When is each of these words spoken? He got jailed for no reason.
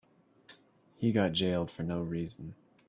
He 0.97 1.11
got 1.11 1.33
jailed 1.33 1.69
for 1.69 1.83
no 1.83 2.01
reason. 2.01 2.55